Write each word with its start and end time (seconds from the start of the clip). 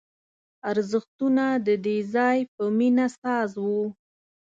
ارزښتونه 0.71 1.45
د 1.67 1.69
دې 1.85 1.97
ځای 2.13 2.39
په 2.53 2.63
مینه 2.77 3.07
ساز 3.19 3.51
وو 3.63 3.83